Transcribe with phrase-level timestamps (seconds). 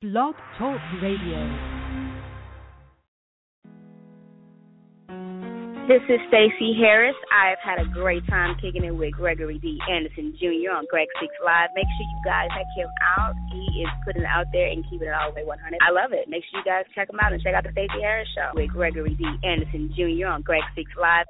[0.00, 1.44] Blog Talk Radio.
[5.92, 7.12] This is Staci Harris.
[7.28, 9.78] I've had a great time kicking it with Gregory D.
[9.92, 10.72] Anderson Jr.
[10.72, 11.68] on Greg Speaks Live.
[11.76, 13.34] Make sure you guys check him out.
[13.52, 15.76] He is putting it out there and keeping it all the way 100.
[15.84, 16.30] I love it.
[16.30, 18.70] Make sure you guys check him out and check out the Staci Harris Show with
[18.70, 19.28] Gregory D.
[19.44, 20.32] Anderson Jr.
[20.32, 21.26] on Greg Speaks Live.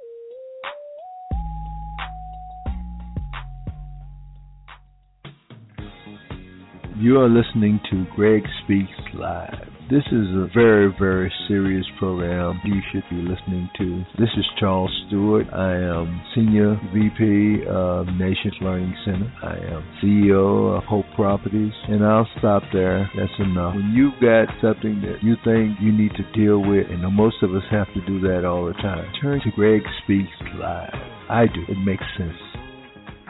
[7.01, 9.73] You are listening to Greg Speaks Live.
[9.91, 14.05] This is a very, very serious program you should be listening to.
[14.19, 15.47] This is Charles Stewart.
[15.51, 19.33] I am Senior VP of Nations Learning Center.
[19.43, 21.73] I am CEO of Hope Properties.
[21.88, 23.10] And I'll stop there.
[23.16, 23.77] That's enough.
[23.77, 27.55] When you've got something that you think you need to deal with, and most of
[27.55, 30.29] us have to do that all the time, turn to Greg Speaks
[30.60, 30.93] Live.
[31.30, 31.65] I do.
[31.66, 32.37] It makes sense.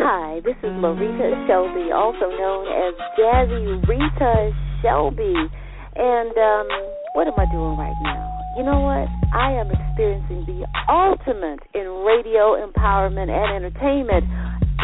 [0.01, 4.49] Hi, this is Marita Shelby, also known as Jazzy Rita
[4.81, 5.37] Shelby.
[5.93, 6.69] And um,
[7.13, 8.25] what am I doing right now?
[8.57, 9.13] You know what?
[9.37, 14.24] I am experiencing the ultimate in radio empowerment and entertainment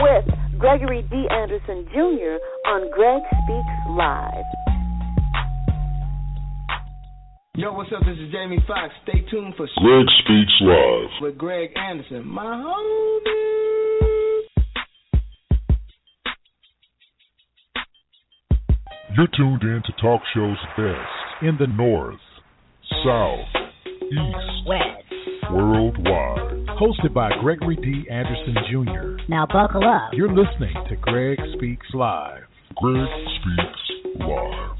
[0.05, 0.29] with
[0.61, 1.25] Gregory D.
[1.33, 2.37] Anderson Jr.
[2.69, 4.45] on Greg Speaks Live.
[7.57, 8.05] Yo, what's up?
[8.05, 8.93] This is Jamie Foxx.
[9.09, 13.56] Stay tuned for Greg Speaks Live with Greg Anderson, my homie.
[19.17, 22.20] You're tuned in to talk shows best in the North,
[23.03, 23.47] South,
[23.86, 26.67] East, West, worldwide.
[26.78, 28.06] Hosted by Gregory D.
[28.11, 29.22] Anderson Jr.
[29.31, 30.11] Now buckle up.
[30.12, 32.42] You're listening to Greg Speaks Live.
[32.77, 33.09] Greg
[33.41, 34.77] Speaks Live.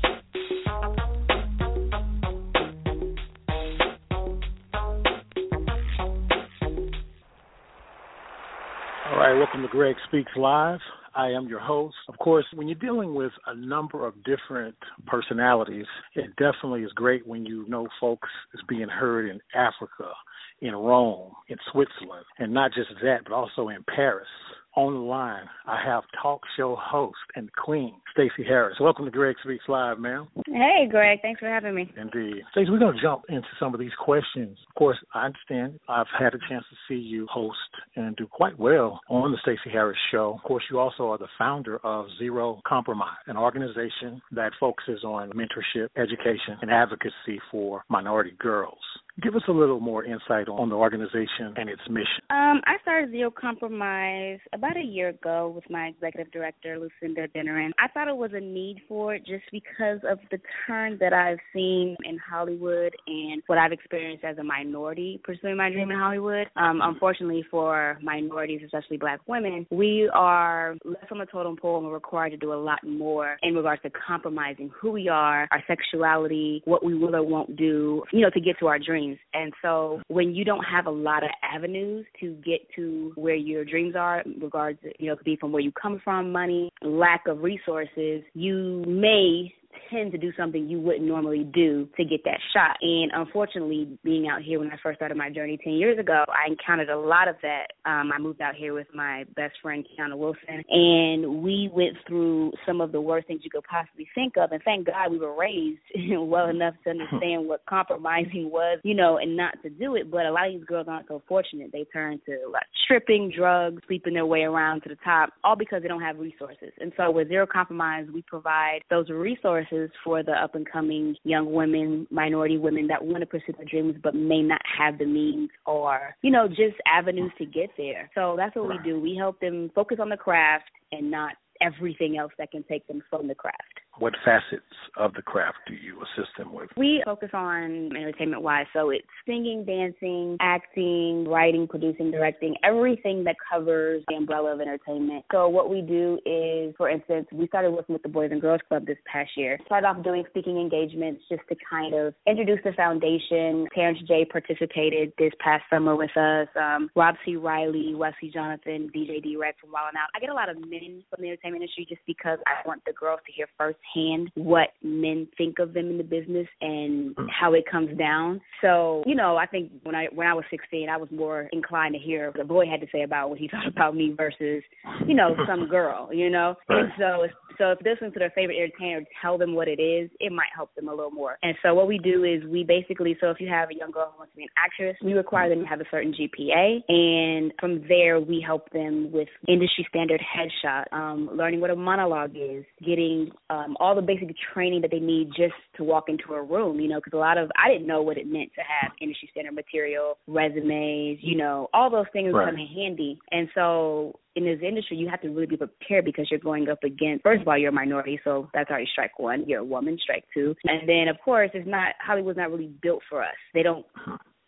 [9.07, 10.81] All right, welcome to Greg Speaks Live.
[11.17, 11.97] I am your host.
[12.09, 17.27] Of course, when you're dealing with a number of different personalities, it definitely is great
[17.27, 20.13] when you know folks is being heard in Africa,
[20.61, 24.29] in Rome, in Switzerland, and not just that, but also in Paris.
[24.77, 28.77] On the line, I have talk show host and queen, Staci Harris.
[28.79, 30.29] Welcome to Greg Speaks Live, ma'am.
[30.45, 31.21] Hey, Greg.
[31.23, 31.91] Thanks for having me.
[31.97, 32.43] Indeed.
[32.55, 34.59] Staci, we're going to jump into some of these questions.
[34.69, 37.57] Of course, I understand I've had a chance to see you host
[37.97, 40.35] and do quite well on the Staci Harris Show.
[40.37, 45.31] Of course, you also are the founder of Zero Compromise, an organization that focuses on
[45.31, 48.77] mentorship, education, and advocacy for minority girls.
[49.23, 52.21] Give us a little more insight on the organization and its mission.
[52.29, 57.71] Um, I started Zero Compromise about a year ago with my executive director, Lucinda Dennerin.
[57.79, 61.39] I thought it was a need for it just because of the turn that I've
[61.55, 66.49] seen in Hollywood and what I've experienced as a minority pursuing my dream in Hollywood.
[66.57, 71.87] Um, unfortunately for minorities, especially black women, we are less on the totem pole and
[71.87, 75.65] we're required to do a lot more in regards to compromising who we are, our
[75.67, 79.06] sexuality, what we will or won't do, you know, to get to our dreams.
[79.35, 83.65] And so when you don't have a lot of avenues to get to where your
[83.65, 86.33] dreams are, in regards to, you know, it could be from where you come from,
[86.33, 89.53] money, lack of resources, you may
[89.91, 92.77] tend to do something you wouldn't normally do to get that shot.
[92.81, 96.51] And unfortunately, being out here when I first started my journey 10 years ago, I
[96.51, 97.69] encountered a lot of that.
[97.85, 102.53] Um, I moved out here with my best friend, Kiana Wilson, and we went through
[102.67, 104.53] some of the worst things you could possibly think of.
[104.53, 109.19] And thank God we were raised well enough to understand what compromising was, you know,
[109.19, 110.11] and not to do it.
[110.11, 111.71] But a lot of these girls aren't so fortunate.
[111.73, 115.83] They turn to like stripping, drugs, sleeping their way around to the top, all because
[115.83, 116.73] they don't have resources.
[116.79, 119.66] And so with Zero Compromise, we provide those resources
[120.05, 123.97] for the up and coming young women, minority women that want to pursue their dreams
[124.03, 128.11] but may not have the means or, you know, just avenues to get there.
[128.15, 129.01] So that's what we do.
[129.01, 133.03] We help them focus on the craft and not everything else that can take them
[133.09, 133.81] from the craft.
[133.99, 134.63] What facets
[134.99, 136.69] of the craft do you assist them with?
[136.77, 143.37] We focus on entertainment wise, so it's singing, dancing, acting, writing, producing, directing, everything that
[143.51, 145.25] covers the umbrella of entertainment.
[145.33, 148.61] So what we do is, for instance, we started working with the Boys and Girls
[148.69, 149.59] Club this past year.
[149.65, 153.67] Started off doing speaking engagements just to kind of introduce the foundation.
[153.75, 156.49] Terrence J participated this past summer with us.
[156.61, 157.37] Um, Rob C.
[157.37, 160.09] Riley, Wesley Jonathan, DJ D-Wrek from Wild Out.
[160.15, 162.93] I get a lot of men from the entertainment industry just because I want the
[162.93, 167.55] girls to hear first hand what men think of them in the business and how
[167.55, 168.41] it comes down.
[168.61, 171.95] So, you know, I think when I when I was 16, I was more inclined
[171.95, 174.63] to hear what the boy had to say about what he thought about me versus,
[175.07, 176.55] you know, some girl, you know.
[176.69, 177.27] And so,
[177.59, 180.75] so if listen to their favorite entertainer, tell them what it is, it might help
[180.75, 181.39] them a little more.
[181.43, 184.13] And so what we do is we basically, so if you have a young girl
[184.13, 187.53] who wants to be an actress, we require them to have a certain GPA, and
[187.59, 192.65] from there we help them with industry standard headshot, um, learning what a monologue is,
[192.85, 196.81] getting um, all the basic training that they need just to walk into a room.
[196.81, 199.29] You know, because a lot of I didn't know what it meant to have industry
[199.31, 202.47] standard material, resumes, you know, all those things right.
[202.47, 203.19] come in handy.
[203.31, 206.85] And so in this industry, you have to really be prepared because you're going up
[206.85, 207.23] against.
[207.23, 209.45] First of all, you're a minority, so that's already strike one.
[209.47, 213.03] You're a woman, strike two, and then of course, it's not Hollywood's not really built
[213.09, 213.35] for us.
[213.55, 213.87] They don't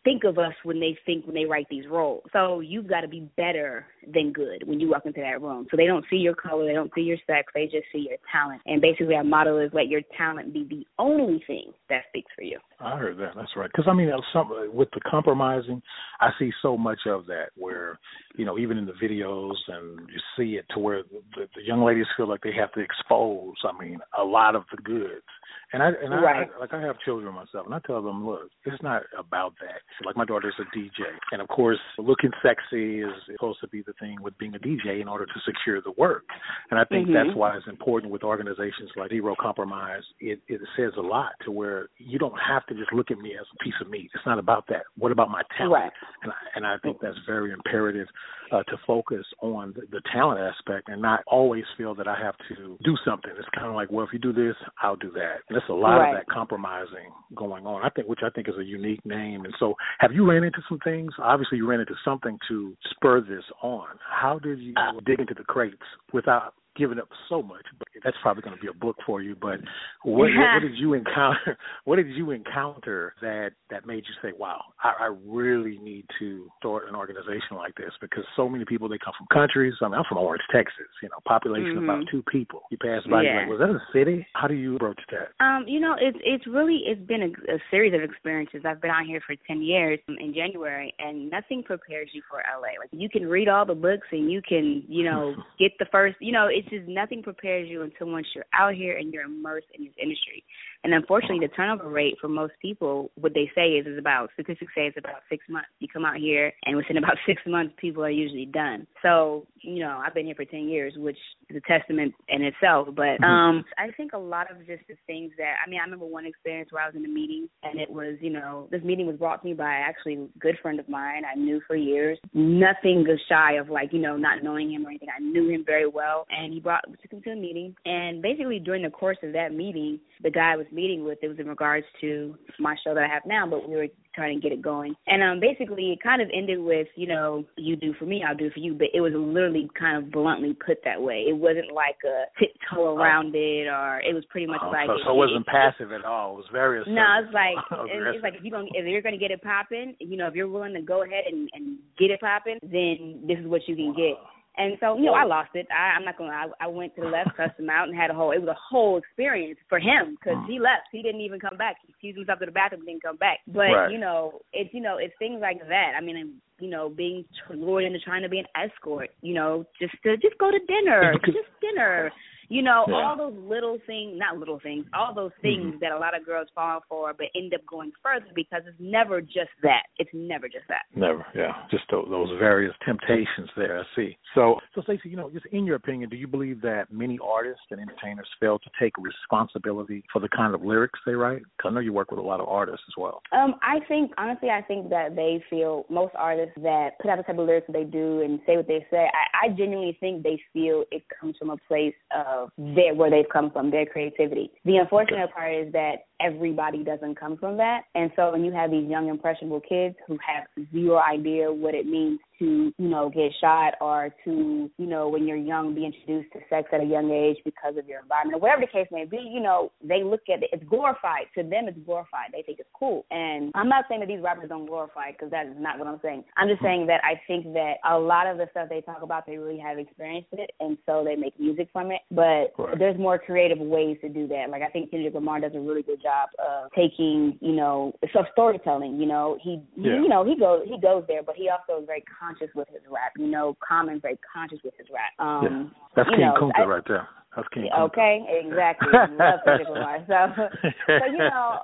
[0.08, 2.22] think of us when they think when they write these roles.
[2.32, 3.84] So you've got to be better
[4.14, 5.66] than good when you walk into that room.
[5.70, 8.16] So they don't see your color, they don't see your sex, they just see your
[8.32, 8.62] talent.
[8.64, 12.42] And basically, our motto is let your talent be the only thing that speaks for
[12.42, 12.58] you.
[12.80, 13.32] I heard that.
[13.36, 13.68] That's right.
[13.70, 15.82] Because I mean, uh, some uh, with the compromising,
[16.20, 17.98] I see so much of that where,
[18.36, 21.84] you know, even in the videos and you see it to where the, the young
[21.84, 23.54] ladies feel like they have to expose.
[23.64, 25.24] I mean, a lot of the goods.
[25.72, 26.48] And I and right.
[26.56, 29.80] I like I have children myself, and I tell them, look, it's not about that.
[30.06, 33.92] Like my daughter's a DJ, and of course, looking sexy is supposed to be the
[34.00, 36.24] thing with being a DJ in order to secure the work.
[36.70, 37.12] And I think Mhm.
[37.12, 40.04] that's why it's important with organizations like Zero Compromise.
[40.20, 43.36] It it says a lot to where you don't have to just look at me
[43.36, 44.10] as a piece of meat.
[44.14, 44.84] It's not about that.
[44.96, 45.72] What about my talent?
[45.72, 45.92] Right.
[46.22, 48.08] And I, and I think that's very imperative
[48.52, 52.34] uh, to focus on the, the talent aspect and not always feel that I have
[52.48, 53.30] to do something.
[53.38, 55.36] It's kind of like, well, if you do this, I'll do that.
[55.48, 56.14] And there's a lot Right.
[56.14, 57.82] of that compromising going on.
[57.84, 59.44] I think, which I think is a unique name.
[59.44, 61.12] And so, have you ran into some things?
[61.18, 63.88] Obviously, you ran into something to spur this on.
[64.08, 64.74] How did you
[65.06, 65.76] dig into the crates
[66.12, 67.64] without giving up so much?
[67.78, 69.34] But that's probably going to be a book for you.
[69.34, 69.60] But
[70.02, 71.58] what, what, what did you encounter?
[71.84, 76.48] What did you encounter that that made you say, "Wow, I, I really need to
[76.58, 77.92] start an organization like this"?
[78.00, 79.74] Because so many people they come from countries.
[79.80, 80.86] I mean, I'm from Orange, Texas.
[81.02, 82.62] You know, population of about two people.
[82.70, 85.32] You pass by, you're like, "Was that a city?" How do you approach that?
[85.44, 88.62] Um, you know, it's it's really it's been a, a series of experiences.
[88.66, 92.78] I've been out here for ten years in January, and nothing prepares you for LA.
[92.80, 96.16] Like you can read all the books and you can, you know, get the first.
[96.20, 99.66] You know, it's just nothing prepares you until once you're out here and you're immersed
[99.74, 100.44] in this industry.
[100.84, 104.72] And unfortunately, the turnover rate for most people, what they say is, is about statistics
[104.74, 105.68] say it's about six months.
[105.80, 108.86] You come out here, and within about six months, people are usually done.
[109.02, 111.18] So, you know, I've been here for ten years, which
[111.50, 112.88] is a testament in itself.
[112.94, 116.06] But um, I think a lot of just the things that I mean, I remember
[116.06, 119.06] one experience where I was in a meeting, and it was, you know, this meeting
[119.06, 122.18] was brought to me by actually a good friend of mine I knew for years.
[122.34, 125.08] Nothing was shy of like, you know, not knowing him or anything.
[125.14, 128.58] I knew him very well, and he brought took him to a meeting, and basically
[128.58, 131.46] during the course of that meeting, the guy I was meeting with, it was in
[131.46, 134.62] regards to my show that I have now, but we were trying to get it
[134.62, 134.94] going.
[135.06, 138.36] And um basically it kind of ended with, you know, you do for me, I'll
[138.36, 141.24] do for you, but it was literally kind of bluntly put that way.
[141.28, 144.96] It wasn't like a tiptoe around it or it was pretty much Oh, like so,
[145.04, 146.34] so it wasn't passive at all.
[146.34, 146.94] It was very assertive.
[146.98, 149.94] no, it's like and it's like if you're gonna if you're gonna get it popping,
[150.00, 153.38] you know, if you're willing to go ahead and, and get it popping, then this
[153.38, 154.18] is what you can get.
[154.58, 155.68] And so, you know, I lost it.
[155.70, 156.32] I, I'm not gonna.
[156.32, 158.32] I, I went to the left, cussed him out, and had a whole.
[158.32, 160.90] It was a whole experience for him because he left.
[160.90, 161.76] He didn't even come back.
[161.80, 163.38] He excused himself to the bathroom, didn't come back.
[163.46, 163.92] But Right.
[163.92, 165.92] you know, it's you know, it's things like that.
[165.96, 167.24] I mean, you know, being
[167.54, 169.10] lured into trying to be an escort.
[169.22, 172.10] You know, just to just go to dinner, just dinner.
[172.48, 172.94] You know, Yeah.
[172.94, 176.48] all those little things, not little things, all those things that a lot of girls
[176.54, 179.84] fall for, but end up going further because it's never just that.
[179.98, 180.84] It's never just that.
[180.94, 181.52] Never, yeah.
[181.70, 183.78] Just those, those various temptations there.
[183.78, 184.16] I see.
[184.34, 187.64] So, so Staci, you know, just in your opinion, do you believe that many artists
[187.70, 191.42] and entertainers fail to take responsibility for the kind of lyrics they write?
[191.56, 193.20] Because I know you work with a lot of artists as well.
[193.32, 197.24] Um, I think honestly, I think that they feel most artists that put out the
[197.24, 199.06] type of lyrics that they do and say what they say.
[199.12, 203.28] I, I genuinely think they feel it comes from a place of their where they've
[203.32, 204.50] come from, their creativity.
[204.64, 208.70] The unfortunate part is that everybody doesn't come from that, and so when you have
[208.70, 213.32] these young impressionable kids who have zero idea what it means to you know get
[213.40, 217.10] shot or to you know when you're young be introduced to sex at a young
[217.10, 220.20] age because of your environment or whatever the case may be you know they look
[220.32, 221.26] at it it's glorified.
[221.36, 222.30] To them it's glorified.
[222.32, 223.04] They think it's cool.
[223.10, 225.88] And i'm not saying that these rappers don't glorify it because that is not what
[225.88, 226.24] i'm saying.
[226.36, 229.26] I'm just saying that i think that a lot of the stuff they talk about
[229.26, 232.02] they really have experienced it and so they make music from it.
[232.10, 232.78] But Right.
[232.78, 234.50] there's more creative ways to do that.
[234.50, 236.07] Like i think kendrick lamar does a really good job
[236.38, 240.00] of taking you know so storytelling you know he Yeah.
[240.00, 242.82] you know he goes he goes there but he also is very conscious with his
[242.90, 245.78] rap you know common's very conscious with his rap um yeah.
[245.96, 247.08] That's King Kunta right there.
[247.34, 247.80] That's King Kunta.
[247.90, 248.88] Okay, exactly.
[248.92, 249.98] Love Kendrick Lamar.
[250.06, 251.58] So, so you know,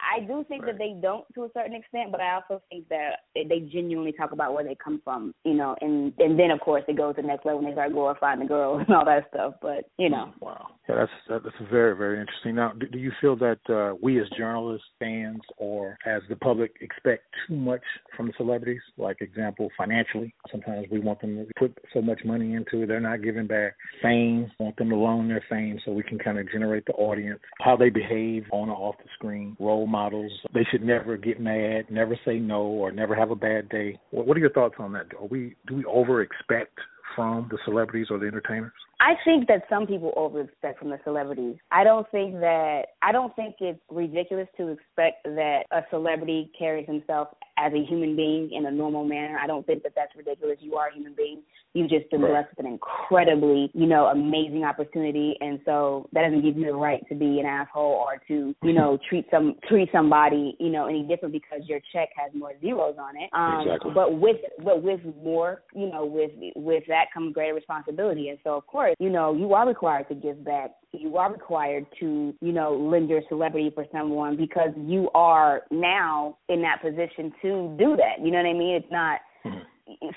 [0.00, 0.72] I do think right.
[0.72, 4.32] that they don't to a certain extent, but I also think that they genuinely talk
[4.32, 7.22] about where they come from, you know, and and then of course it goes to
[7.22, 9.54] the next level when they start glorifying the girl and all that stuff.
[9.62, 12.54] But you know, wow, yeah, that's that's very very interesting.
[12.54, 16.72] Now, do, do you feel that uh, we as journalists, fans, or as the public
[16.80, 17.82] expect too much
[18.16, 18.82] from the celebrities?
[18.96, 23.00] Like example, financially, sometimes we want them to put so much money into it, they're
[23.00, 23.74] not giving back.
[24.02, 27.40] Fame, want them to loan their fame so we can kind of generate the audience.
[27.60, 30.32] How they behave on or off the screen, role models.
[30.54, 33.98] They should never get mad, never say no, or never have a bad day.
[34.10, 35.06] What, what are your thoughts on that?
[35.18, 36.78] Are we do we over expect
[37.16, 38.72] from the celebrities or the entertainers?
[39.00, 41.56] I think that some people over expect from the celebrities.
[41.72, 46.86] I don't think that I don't think it's ridiculous to expect that a celebrity carries
[46.86, 47.28] himself
[47.60, 49.38] as a human being in a normal manner.
[49.38, 50.58] I don't think that that's ridiculous.
[50.60, 51.42] You are a human being.
[51.72, 56.42] You've just been blessed with an incredibly, you know, amazing opportunity, and so that doesn't
[56.42, 59.88] give you the right to be an asshole or to, you know, treat some treat
[59.92, 63.30] somebody, you know, any different because your check has more zeros on it.
[63.32, 63.92] Um, exactly.
[63.94, 68.56] But with but with more, you know, with with that comes greater responsibility, and so
[68.56, 70.72] of course, you know, you are required to give back.
[70.92, 76.38] You are required to, you know, lend your celebrity for someone because you are now
[76.48, 78.24] in that position to do that.
[78.24, 78.74] You know what I mean?
[78.74, 79.20] It's not.
[79.44, 79.58] Mm-hmm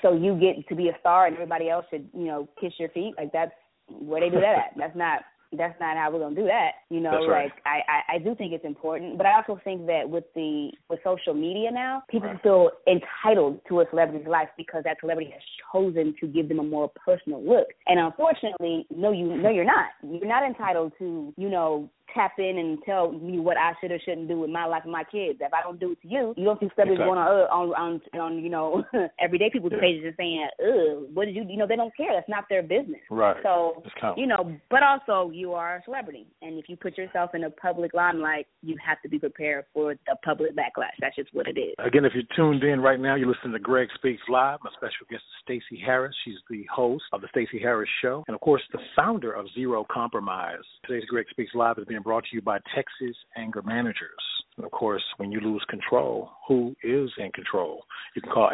[0.02, 2.88] so you get to be a star and everybody else should you know kiss your
[2.90, 3.52] feet like that's
[3.88, 5.22] where they do that at that's not
[5.56, 6.72] that's not how we're gonna do that.
[6.90, 7.44] You know, right.
[7.44, 10.70] like I, I I do think it's important, but I also think that with the
[10.88, 12.42] with social media now, people right.
[12.42, 15.42] feel entitled to a celebrity's life because that celebrity has
[15.72, 17.68] chosen to give them a more personal look.
[17.86, 19.86] And unfortunately, no, you no, you're not.
[20.02, 23.98] You're not entitled to you know tap in and tell me what I should or
[24.04, 25.38] shouldn't do with my life and my kids.
[25.40, 27.14] If I don't do it to you, you don't see celebrities exactly.
[27.14, 28.84] going on, uh, on on on you know
[29.20, 29.80] everyday people's yeah.
[29.80, 32.14] pages and saying, "Ugh, what did you?" You know, they don't care.
[32.14, 33.00] That's not their business.
[33.10, 33.36] Right.
[33.42, 33.82] So
[34.16, 37.50] you know, but also you are a celebrity, and if you put yourself in a
[37.50, 40.94] public limelight, you have to be prepared for the public backlash.
[41.00, 41.74] That's just what it is.
[41.78, 44.58] Again, if you're tuned in right now, you're listening to Greg Speaks Live.
[44.62, 46.14] My special guest is Staci Harris.
[46.24, 49.86] She's the host of the Staci Harris Show, and of course, the founder of Zero
[49.90, 50.64] Compromise.
[50.86, 54.10] Today's Greg Speaks Live is being brought to you by Texas Anger Managers.
[54.56, 57.84] And of course, when you lose control, who is in control?
[58.14, 58.52] You can call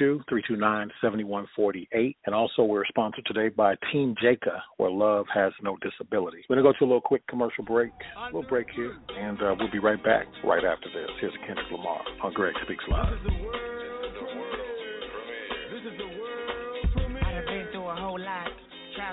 [0.00, 2.16] 832-329-7148.
[2.24, 6.38] And also, we're sponsored today by Team Jaca, where love has no disability.
[6.48, 7.92] We're going to go to a little quick commercial break.
[8.16, 11.10] A little break here, and uh, we'll be right back right after this.
[11.20, 13.18] Here's Kendrick Lamar on Greg Speaks Live.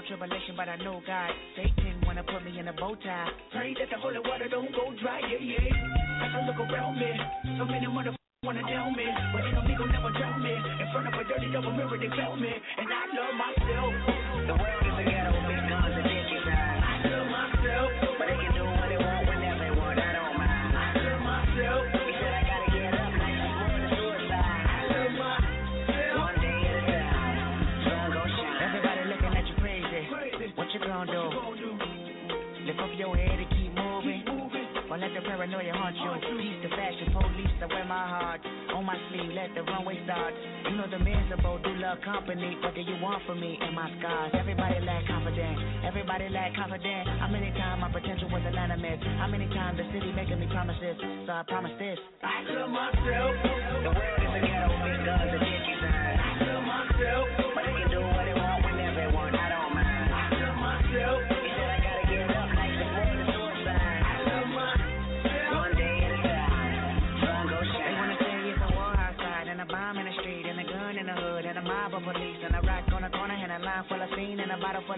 [0.10, 1.30] tribulation, but I know God.
[2.20, 3.30] Wanna put me in a bow tie.
[3.52, 6.26] Pray that the holy water don't go dry, yeah, yeah.
[6.26, 7.12] As I look around me,
[7.58, 10.52] so many motherfuckers wanna tell me, but they don't never drown me.
[10.52, 13.94] In front of a dirty double mirror, they found me, and I love myself.
[14.48, 14.89] The world
[35.40, 36.12] paranoia haunt you.
[36.36, 38.44] Peace the fashion police, I wear my heart
[38.76, 39.32] on my sleeve.
[39.32, 40.36] Let the runway start.
[40.68, 42.60] You know the miserable do love company.
[42.60, 44.36] What do you want from me and my scars?
[44.36, 45.60] Everybody lack confidence.
[45.88, 47.08] Everybody lack confidence.
[47.24, 49.00] How many times my potential was a line of myth?
[49.16, 51.00] How many times the city making me promises?
[51.00, 51.96] So I promise this.
[52.20, 53.32] I love myself.
[53.80, 55.80] The world is a ghetto, and bitches.
[55.88, 57.49] I love myself.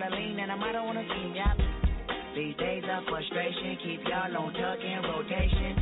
[0.10, 0.52] Lean and.
[1.36, 1.58] Yep.
[2.36, 5.76] These days of frustration keep y'all on tuck in rotation.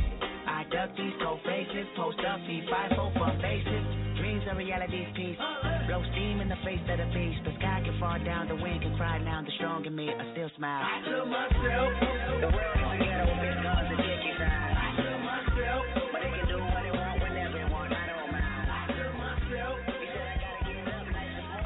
[0.46, 3.84] I duck these cold faces, post up, feed five for faces.
[4.18, 5.38] Dreams are reality's piece.
[5.86, 7.40] Blow steam in the face of the beast.
[7.44, 9.42] The sky can fall down, the wind can cry now.
[9.42, 10.82] The strong in me, I still smile.
[10.84, 12.79] I love myself.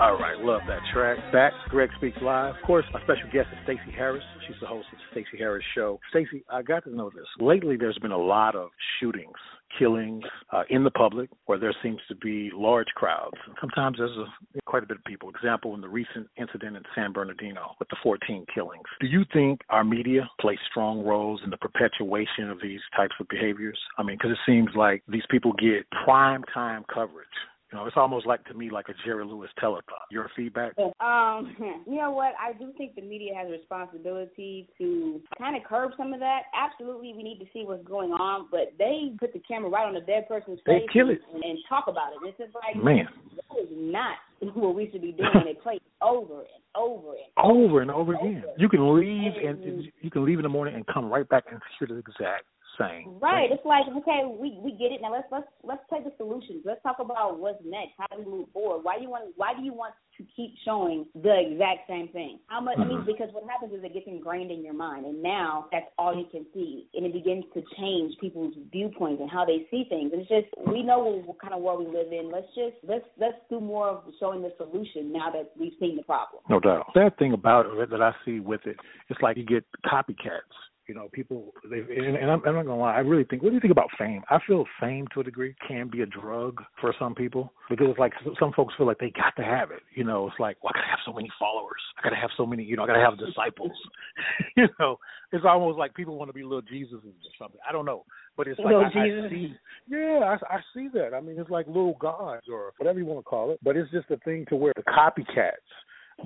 [0.01, 1.19] All right, love that track.
[1.33, 2.57] Back, Greg Speaks Live.
[2.57, 4.25] Of course, my special guest is Staci Harris.
[4.47, 6.01] She's the host of the Staci Harris Show.
[6.13, 7.27] Staci, I got to know this.
[7.39, 9.37] Lately, there's been a lot of shootings,
[9.79, 13.37] killings uh, in the public where there seems to be large crowds.
[13.61, 15.29] Sometimes there's a, quite a bit of people.
[15.31, 18.83] Example, in the recent incident in San Bernardino with the 14 killings.
[19.01, 23.29] Do you think our media plays strong roles in the perpetuation of these types of
[23.29, 23.79] behaviors?
[23.97, 27.29] I mean, because it seems like these people get prime time coverage
[27.75, 29.83] You know, it's almost like to me like a Jerry Lewis telethon.
[30.09, 30.75] Your feedback?
[31.01, 31.57] Um,
[31.89, 32.35] you know what?
[32.41, 36.43] I do think the media has a responsibility to kind of curb some of that.
[36.55, 39.95] Absolutely, we need to see what's going on, but they put the camera right on
[39.95, 41.19] the dead person's They face kill it.
[41.35, 42.29] and, and talk about it.
[42.29, 43.09] It's just like Man.
[43.35, 44.19] that is not
[44.55, 45.31] what we should be doing.
[45.45, 48.45] They play over and over and Over and over again.
[48.57, 51.61] You can leave and you can leave in the morning and come right back and
[51.81, 52.45] hear the exact
[52.79, 53.19] same.
[53.21, 53.49] Right.
[53.49, 53.59] thing.
[53.59, 55.13] It's like okay, we we get it now.
[55.13, 56.63] Let's let's let's take the solutions.
[56.65, 57.93] Let's talk about what's next.
[57.99, 58.85] How do we move forward?
[58.85, 62.39] Why do you want Why do you want to keep showing the exact same thing?
[62.47, 62.79] How much?
[62.79, 63.07] I mean, Mhm.
[63.07, 66.27] because what happens is it gets ingrained in your mind, and now that's all you
[66.27, 70.13] can see, and it begins to change people's viewpoints and how they see things.
[70.13, 72.31] And it's just we know what, what kind of world we live in.
[72.31, 76.03] Let's just let's let's do more of showing the solution now that we've seen the
[76.05, 76.43] problem.
[76.49, 76.93] No doubt.
[76.95, 78.77] Sad thing about it that I see with it,
[79.09, 80.55] it's like you get copycats.
[80.87, 81.53] You know, people.
[81.69, 82.95] They and, and I'm, I'm not gonna lie.
[82.95, 83.43] I really think.
[83.43, 84.23] What do you think about fame?
[84.29, 87.99] I feel fame to a degree can be a drug for some people because it's
[87.99, 89.81] like some folks feel like they got to have it.
[89.95, 91.81] You know, it's like, well, I gotta have so many followers.
[91.99, 92.65] I gotta have so many.
[92.65, 93.73] You know, I gotta have disciples.
[94.57, 94.99] you know,
[95.33, 97.61] it's almost like people want to be little Jesuses or something.
[97.67, 98.05] I don't know,
[98.37, 99.55] but it's like I, I see.
[99.89, 101.15] Yeah, I, I see that.
[101.15, 103.61] I mean, it's like little gods or whatever you want to call it.
[103.63, 105.53] But it's just a thing to where the copycats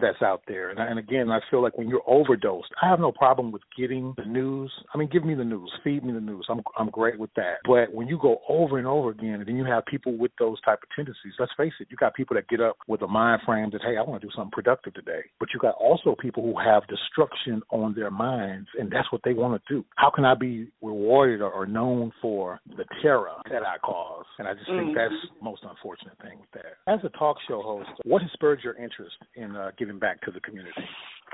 [0.00, 0.70] that's out there.
[0.70, 4.14] And, and again, I feel like when you're overdosed, I have no problem with getting
[4.16, 4.72] the news.
[4.94, 6.46] I mean, give me the news, feed me the news.
[6.48, 7.56] I'm I'm great with that.
[7.66, 10.60] But when you go over and over again, and then you have people with those
[10.62, 11.32] type of tendencies.
[11.38, 13.96] Let's face it, you got people that get up with a mind frame that hey,
[13.96, 15.22] I want to do something productive today.
[15.40, 19.34] But you got also people who have destruction on their minds, and that's what they
[19.34, 19.84] want to do.
[19.96, 24.24] How can I be rewarded or, or known for the terror that I cause?
[24.38, 24.94] And I just think Mhm.
[24.94, 26.76] that's the most unfortunate thing with that.
[26.86, 30.30] As a talk show host, what has spurred your interest in uh, giving back to
[30.30, 30.72] the community?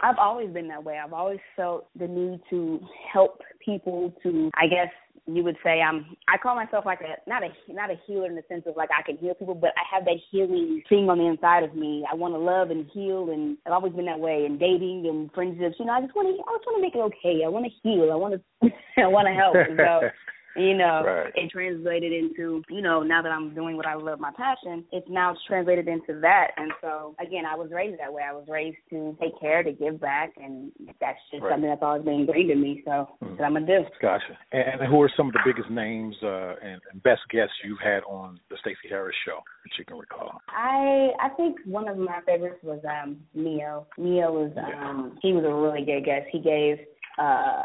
[0.02, 0.98] I've always been that way.
[0.98, 2.80] I've always felt the need to
[3.12, 4.88] help people to I guess
[5.26, 8.34] you would say I'm I call myself like a not a not a healer in
[8.34, 11.18] the sense of like I can heal people, but I have that healing thing on
[11.18, 12.04] the inside of me.
[12.10, 15.32] I want to love and heal and I've always been that way in dating and
[15.32, 15.76] friendships.
[15.78, 17.44] You know, I just want to I just want to make it okay.
[17.44, 18.10] I want to heal.
[18.12, 18.70] I want to
[19.02, 19.54] I want to help.
[19.56, 20.08] And so
[20.56, 21.32] you know, Right.
[21.34, 25.08] it translated into, you know, now that I'm doing what I love, my passion, it's
[25.08, 26.48] now translated into that.
[26.56, 28.22] And so, again, I was raised that way.
[28.22, 30.70] I was raised to take care, to give back, and
[31.00, 31.52] that's just Right.
[31.52, 32.82] something that's always been ingrained in me.
[32.84, 33.86] So, what I'm going to do.
[34.00, 34.38] Gotcha.
[34.52, 37.80] And, and who are some of the biggest names uh, and, and best guests you've
[37.80, 40.40] had on the Staci Harris show that you can recall?
[40.48, 43.86] I I think one of my favorites was um Ne-Yo.
[43.98, 46.26] Ne-Yo was um he was a really good guest.
[46.30, 46.78] He gave
[47.18, 47.62] uh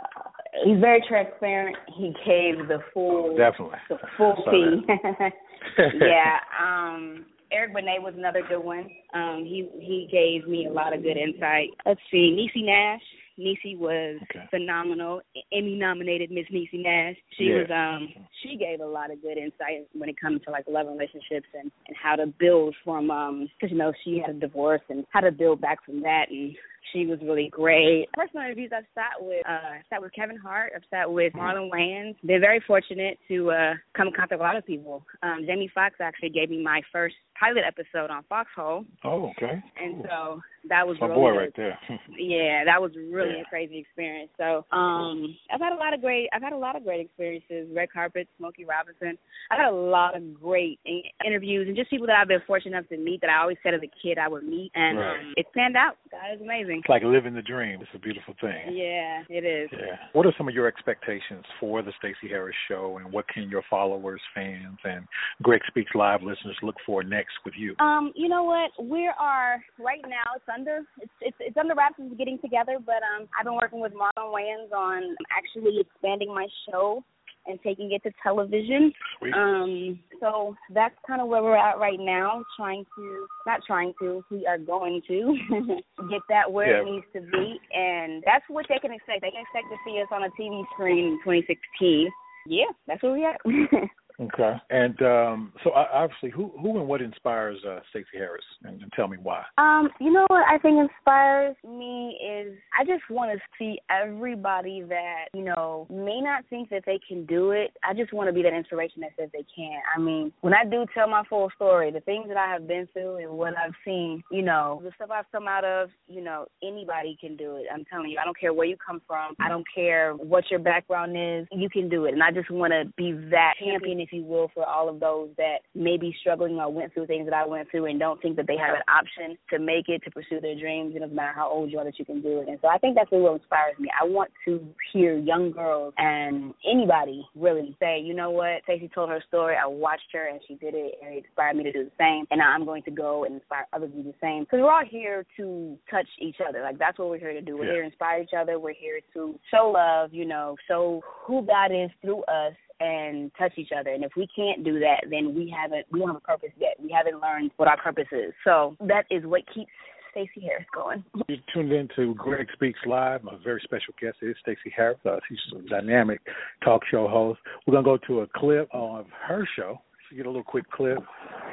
[0.66, 1.76] he's very transparent.
[1.98, 3.78] He gave the full Definitely.
[3.90, 4.82] the full tea.
[6.02, 6.38] yeah.
[6.62, 8.90] Um Eric Benet was another good one.
[9.14, 11.70] Um he he gave me a lot of good insight.
[11.86, 13.02] Let's see, Niecy Nash.
[13.40, 14.46] Niecy was Okay.
[14.52, 15.22] phenomenal.
[15.54, 17.16] Emmy nominated Miss Niecy Nash.
[17.38, 17.62] She Yeah.
[17.62, 18.10] was um
[18.44, 21.48] she gave a lot of good insight when it comes to like love and relationships
[21.54, 25.06] and and how to build from um because you know she had a divorce and
[25.12, 26.56] how to build back from that and
[26.94, 28.08] she was really great.
[28.14, 31.70] Personal interviews I've sat with uh I've sat with Kevin Hart, I've sat with Marlon
[31.72, 32.16] Wayans.
[32.26, 35.04] Been very fortunate to uh come in contact with a lot of people.
[35.24, 39.64] Um Jamie Foxx actually gave me my first pilot episode on Foxxhole Oh, okay.
[39.82, 41.80] and so that was My really boy right there.
[42.18, 43.44] Yeah, that was really Yeah.
[43.44, 44.30] a crazy experience.
[44.38, 47.70] So, um, I've had a lot of great, I've had a lot of great experiences.
[47.74, 49.18] Red carpet, Smokey Robinson.
[49.50, 50.80] I've had a lot of great
[51.26, 53.74] interviews and just people that I've been fortunate enough to meet that I always said
[53.74, 55.20] as a kid I would meet, and Right.
[55.22, 55.96] um, it's panned out.
[56.12, 56.80] God is amazing.
[56.80, 57.80] It's like living the dream.
[57.82, 58.74] It's a beautiful thing.
[58.74, 59.70] Yeah, it is.
[59.72, 59.96] Yeah.
[60.14, 63.64] What are some of your expectations for the Staci Harris show, and what can your
[63.70, 65.06] followers, fans, and
[65.42, 67.76] Greg Speaks Live listeners look for next with you?
[67.80, 68.72] Um, you know what?
[68.84, 70.36] We are right now.
[70.36, 71.96] It's under it's it's, it's under wraps.
[72.00, 76.48] It's getting together, but um, I've been working with Marlon Wayans on actually expanding my
[76.70, 77.04] show
[77.48, 78.92] and taking it to television.
[79.20, 79.34] Sweet.
[79.34, 82.44] Um, so that's kind of where we're at right now.
[82.58, 84.24] Trying to not trying to.
[84.30, 85.38] We are going to
[86.10, 89.22] get that where it needs to be, and that's what they can expect.
[89.22, 92.10] They can expect to see us on a TV screen in 2016.
[92.48, 93.40] Yeah, that's where we at.
[94.20, 94.54] Okay.
[94.70, 99.08] And um, so, obviously, who who and what inspires uh, Staci Harris, and, and tell
[99.08, 99.44] me why.
[99.58, 104.82] Um, you know what I think inspires me is I just want to see everybody
[104.90, 107.72] that, you know, may not think that they can do it.
[107.88, 109.80] I just want to be that inspiration that says they can.
[109.96, 112.88] I mean, when I do tell my full story, the things that I have been
[112.92, 116.48] through and what I've seen, you know, the stuff I've come out of, you know,
[116.62, 117.66] anybody can do it.
[117.74, 119.36] I'm telling you, I don't care where you come from.
[119.40, 121.48] I don't care what your background is.
[121.52, 122.14] You can do it.
[122.14, 125.30] And I just want to be that champion, if you will, for all of those
[125.38, 128.36] that may be struggling or went through things that I went through and don't think
[128.38, 131.34] that they have an option to make it, to pursue their dreams, and no matter
[131.34, 132.48] how old you are, that you can do it.
[132.48, 133.90] And so I think that's really what inspires me.
[134.00, 139.10] I want to hear young girls and anybody really say, you know what, Staci told
[139.10, 139.56] her story.
[139.56, 142.26] I watched her and she did it, and it inspired me to do the same.
[142.32, 144.44] And now I'm going to go and inspire others to do the same.
[144.44, 146.62] Because we're all here to touch each other.
[146.62, 147.58] Like that's what we're here to do.
[147.58, 147.72] We're yeah.
[147.74, 148.60] here to inspire each other.
[148.60, 150.14] We're here to show love.
[150.14, 153.92] You know, show who God is through us and touch each other.
[153.92, 156.76] And if we can't do that, then we haven't we don't have a purpose yet.
[156.82, 158.34] We haven't learned what our purpose is.
[158.44, 159.72] So that is what keeps
[160.16, 161.04] Staci Harris going.
[161.28, 163.24] You tuned in to Greg Speaks Live.
[163.24, 164.98] My very special guest is Staci Harris.
[165.06, 166.22] Uh, she's a dynamic
[166.64, 167.40] talk show host.
[167.68, 169.80] We're gonna go to a clip of her show.
[170.10, 170.98] So get a little quick clip,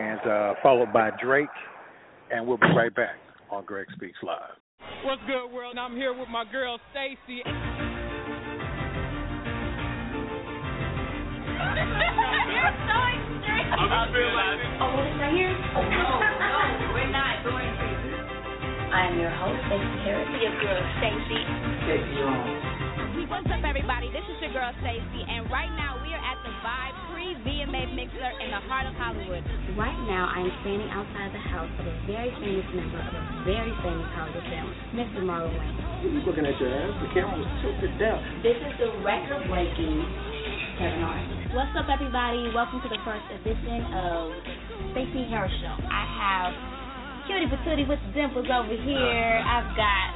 [0.01, 1.49] and uh, followed by Drake,
[2.31, 3.17] and we'll be right back
[3.51, 4.57] on Greg Speaks Live.
[5.05, 5.77] What's good, world?
[5.79, 7.96] I'm here with my girl Staci.
[11.57, 13.69] You're so extreme.
[13.73, 16.53] I feel like Oh, no, no,
[16.93, 17.89] we're not going to.
[18.93, 20.29] I am your host, Staci Harris.
[20.37, 21.41] Your girl, Staci.
[21.85, 22.21] Staci
[23.27, 24.13] What's up, everybody?
[24.13, 27.91] This is your girl, Staci, and right now we are at the Vibe Pre VMA
[27.97, 29.43] Mixer in the heart of Hollywood.
[29.81, 33.25] Right now, I am standing outside the house of a very famous member of a
[33.49, 35.25] very famous Hollywood family, Mr.
[35.25, 35.57] Marlon.
[36.05, 36.93] You looking at your ass?
[37.01, 38.21] The camera was tilted down.
[38.45, 39.97] This is the record-breaking
[40.79, 41.46] Kevin Hart.
[41.57, 42.53] What's up, everybody?
[42.53, 44.29] Welcome to the first edition of
[44.93, 45.73] Staci Harris Show.
[45.89, 46.53] I have
[47.25, 49.41] Cutie Patootie with the dimples over here.
[49.41, 49.57] Uh-huh.
[49.57, 50.07] I've got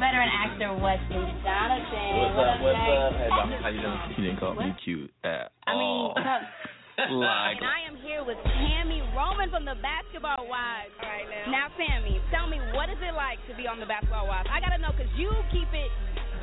[0.00, 2.08] veteran actor Wesley Jonathan.
[2.24, 2.64] What's up?
[2.64, 3.12] What's up?
[3.20, 4.00] Hey, Doc, how you doing?
[4.16, 4.64] You didn't call what?
[4.64, 6.08] me cute at I mean,
[7.20, 10.96] like, and I am here with Tami Roman from the Basketball Wives.
[11.04, 11.68] Right now.
[11.68, 14.48] Now, Tami, tell me what is it like to be on the Basketball Wives?
[14.48, 15.92] I gotta know because you keep it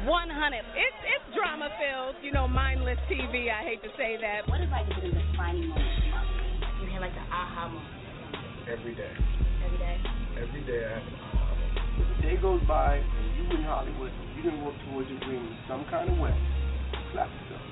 [0.06, 0.62] 100.
[0.78, 3.50] It's it's drama filled, you know, mindless TV.
[3.50, 4.46] I hate to say that.
[4.46, 5.98] What is like the defining moment?
[6.82, 8.70] You had like the aha moment.
[8.70, 9.14] Every day.
[9.66, 9.98] Every day.
[10.38, 11.74] Every day I have an aha moment.
[11.98, 15.58] The day goes by and you in Hollywood, you didn't work towards your dream in
[15.68, 16.34] some kind of way,
[17.14, 17.66] slap yourself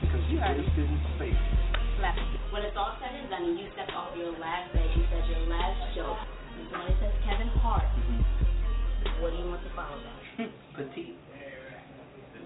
[0.00, 1.42] because you wasted in space.
[1.98, 2.16] Slap.
[2.52, 5.24] When it's all said and done, and you stepped off your last day, you said
[5.28, 6.20] your last joke.
[6.72, 9.22] When it says Kevin Hart, mm-hmm.
[9.22, 10.48] what do you want to follow that?
[10.76, 11.16] Petite.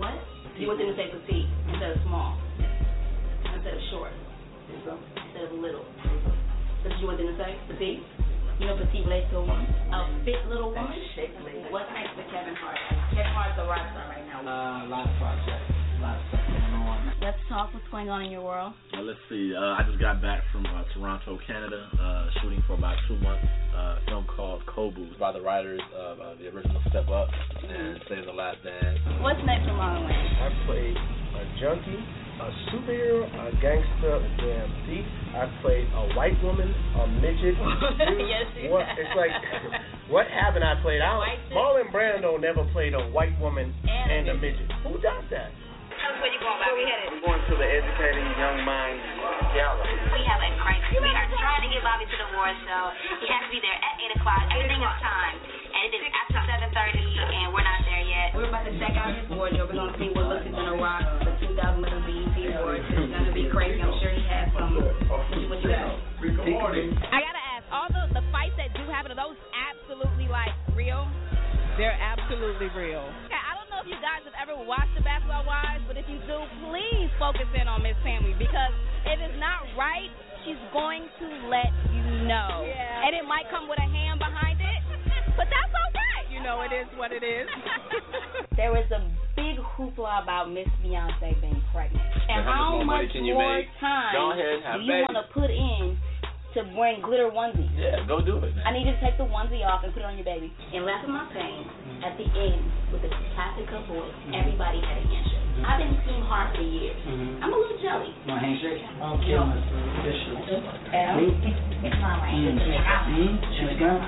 [0.01, 0.17] What?
[0.57, 2.41] You want them to say petite instead of small,
[3.53, 4.13] instead of short,
[4.73, 4.97] instead
[5.45, 5.85] of little.
[6.81, 7.53] That's what you want them to say?
[7.69, 8.01] Petite?
[8.61, 9.69] You know petite relates to a woman?
[9.93, 10.97] A fit little woman?
[11.69, 12.81] What's next for Kevin Hart?
[13.13, 14.41] Kevin Hart's a rock star right now.
[14.41, 15.80] Uh, a lot of projects.
[16.01, 17.13] A lot of stuff going on.
[17.21, 18.73] Let's talk what's going on in your world.
[18.97, 19.53] Well, let's see.
[19.53, 23.45] Uh, I just got back from uh, Toronto, Canada, uh, shooting for about two months.
[23.77, 27.29] Uh, film called Cobu by the writers of uh, the original Step Up
[27.69, 28.97] and Save the Last Dance.
[29.21, 30.41] What's next for Marlon Wayans?
[30.41, 35.05] I played a junkie, a superhero, a gangster, a damn thief.
[35.37, 37.61] I played a white woman, a midget.
[38.25, 38.89] yes, what?
[38.97, 39.37] It's like,
[40.09, 41.05] what haven't I played?
[41.05, 44.65] I don't, Marlon Brando never played a white woman and, and a midget.
[44.89, 45.53] Who does that?
[46.11, 47.07] Tell us where you going, Where we headed?
[47.07, 48.99] I'm going to the Educating Young Minds
[49.55, 49.79] Gala.
[50.11, 50.83] We have a great.
[50.91, 52.83] We are trying to get Bobby to the award show.
[53.23, 54.43] He has to be there at eight o'clock.
[54.51, 58.35] Everything is timed, and it is after seven thirty, and we're not there yet.
[58.35, 59.71] We're about to check out his wardrobe.
[59.71, 62.83] We're gonna see what looks is gonna rock the 2011 BET Awards.
[62.91, 63.79] It's gonna be crazy.
[63.79, 64.83] I'm sure he has some.
[64.83, 65.95] What you got?
[67.15, 71.07] I gotta ask, all the the fights that do happen are those absolutely like real?
[71.79, 73.07] They're absolutely real.
[73.31, 73.40] Okay, I don't
[73.81, 77.09] know if you guys have ever watched The Basketball Wives, but if you do, please
[77.17, 78.73] focus in on Miss Tami because
[79.09, 80.13] if it's not right,
[80.45, 82.69] she's going to let you know.
[82.69, 83.07] Yeah.
[83.09, 84.81] And it might come with a hand behind it,
[85.37, 86.29] but that's okay.
[86.29, 87.49] You know, it is what it is.
[88.61, 89.01] there was a
[89.37, 92.05] big hoopla about Miss Beyonce being pregnant.
[92.29, 93.73] And how how much much can you more make?
[93.81, 95.97] time Go ahead, have do you want to put in
[96.55, 97.71] to bring glitter onesies?
[97.79, 98.53] Yeah, go do it.
[98.67, 100.53] I need you to take the onesie off and put it on your baby.
[100.75, 101.65] And Laugh at My Pain,
[102.01, 104.41] at the end, with the classic of voice, mm-hmm.
[104.41, 105.45] everybody had a handshake.
[105.61, 105.69] Mm-hmm.
[105.69, 106.97] I've been Team Hart for years.
[107.05, 107.45] Mm-hmm.
[107.45, 108.11] I'm a little jelly.
[108.15, 108.81] Oh, my handshake?
[109.05, 110.01] I'll kill myself.
[110.01, 110.43] Officially.
[111.81, 113.37] It's my Mm-hmm.
[113.57, 114.01] She's gone.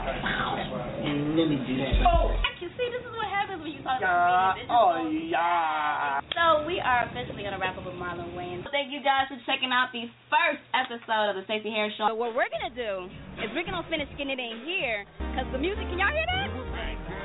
[1.02, 2.06] And let me do that.
[2.06, 4.54] Oh, I can see this is what happens when you talk Yeah.
[4.54, 4.70] to me.
[4.70, 6.20] Oh, so- yeah.
[6.32, 8.64] So we are officially gonna wrap up with Marlon Wayans.
[8.70, 12.08] Thank you guys for checking out the first episode of the Staci Harris Show.
[12.08, 13.08] So what we're gonna do
[13.42, 15.84] is we're gonna finish getting it in here because the music.
[15.90, 16.71] Can y'all hear that?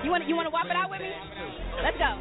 [0.04, 1.10] You want to you want to whop it out with me?
[1.82, 2.12] Let's go.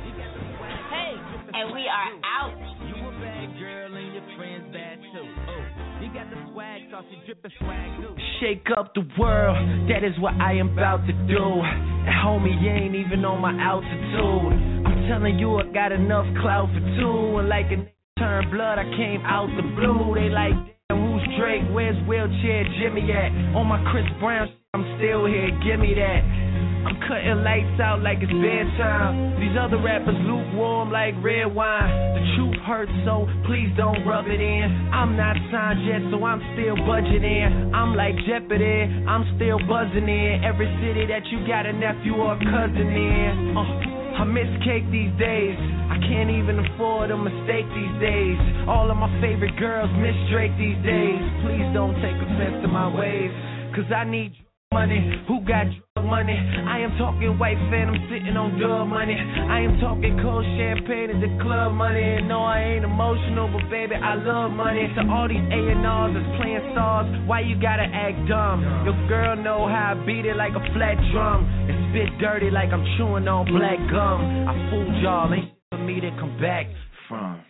[0.88, 1.12] Hey.
[1.52, 2.56] And we are out.
[2.88, 5.28] You a bad girl and your friends bad too.
[5.28, 5.62] Oh,
[6.00, 8.16] you got the swag, sauce, you drippin' swag too.
[8.40, 9.56] Shake up the world,
[9.88, 11.40] that is what I am about to do.
[11.40, 14.84] And homie, you ain't even on my altitude.
[14.84, 17.38] I'm telling you, I got enough clout for two.
[17.40, 20.16] And like a nigga turn blood, I came out the blue.
[20.16, 20.56] They like,
[20.88, 23.32] damn, who's Drake, where's wheelchair Jimmy at?
[23.56, 26.45] On my Chris Brown, I'm still here, give me that.
[26.86, 29.42] I'm cutting lights out like it's bedtime.
[29.42, 31.90] These other rappers lukewarm like red wine.
[32.14, 34.94] The truth hurts, so please don't rub it in.
[34.94, 37.74] I'm not signed yet, so I'm still budgeting.
[37.74, 40.46] I'm like Jeopardy, I'm still buzzing in.
[40.46, 43.58] Every city that you got a nephew or a cousin in.
[43.58, 45.58] Uh, I miss cake these days.
[45.90, 48.38] I can't even afford a mistake these days.
[48.70, 51.18] All of my favorite girls miss Drake these days.
[51.42, 53.34] Please don't take offense to my ways,
[53.74, 55.24] cause I need money.
[55.28, 56.34] Who got drug money?
[56.34, 59.14] I am talking white phantom sitting on dub money.
[59.14, 62.22] I am talking cold champagne at the club money.
[62.22, 64.86] No, I ain't emotional, but baby, I love money.
[64.96, 68.62] To all these A&Rs that's playing stars, why you gotta act dumb?
[68.84, 71.46] Your girl know how I beat it like a flat drum.
[71.70, 74.18] And spit dirty like I'm chewing on black gum.
[74.50, 76.66] I fooled y'all, ain't for me to come back
[77.08, 77.40] from.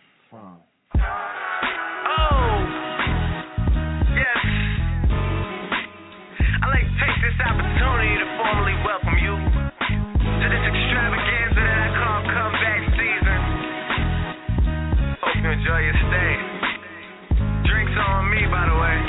[7.97, 13.41] To formally welcome you to this extravaganza that I call comeback season.
[15.17, 16.33] Hope you enjoy your stay.
[17.65, 19.06] Drinks on me, by the way.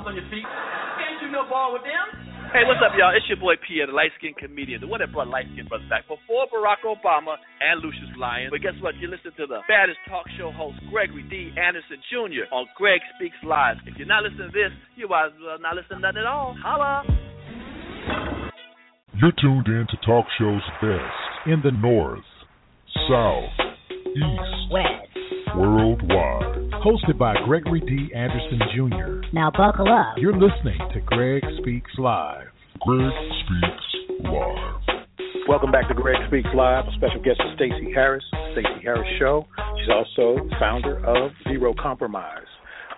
[0.00, 0.46] $130 with corns on your feet.
[0.96, 2.06] Can't shoot no ball with them.
[2.50, 3.14] Hey, what's up, y'all?
[3.14, 5.86] It's your boy Pierre, the light skinned comedian, the one that brought light skinned brothers
[5.86, 8.50] back before Barack Obama and Lucious Lyon.
[8.50, 8.98] But guess what?
[8.98, 11.54] You listen to the baddest talk show host, Gregory D.
[11.54, 12.50] Anderson Jr.
[12.50, 13.78] on Greg Speaks Live.
[13.86, 16.30] If you're not listening to this, you might as well not listen to nothing at
[16.30, 16.58] all.
[16.58, 17.06] Holla!
[19.14, 22.26] You're tuned in to talk shows best in the North,
[23.06, 23.54] South,
[24.10, 26.70] East, West, worldwide.
[26.82, 28.12] Hosted by Gregory D.
[28.12, 29.26] Anderson Jr.
[29.32, 30.16] Now buckle up.
[30.16, 32.46] You're listening to Greg Speaks Live.
[32.80, 33.12] Greg
[33.44, 34.98] Speaks Live.
[35.46, 36.86] Welcome back to Greg Speaks Live.
[36.96, 39.46] Special guest is Staci Harris, Staci Harris Show.
[39.78, 42.50] She's also founder of Zero Compromise.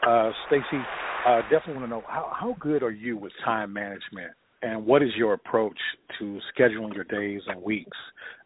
[0.07, 0.83] Uh, Staci,
[1.27, 5.03] uh, definitely want to know how, how good are you with time management, and what
[5.03, 5.79] is your approach
[6.19, 7.99] to scheduling your days and weeks?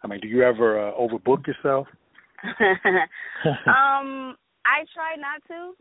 [0.02, 1.86] I mean, do you ever uh, overbook yourself?
[3.66, 5.72] um, I try not to,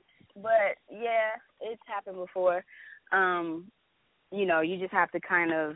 [0.41, 2.63] but yeah, it's happened before.
[3.11, 3.65] Um,
[4.31, 5.75] you know, you just have to kind of